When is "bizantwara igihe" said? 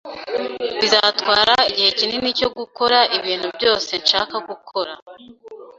0.79-1.89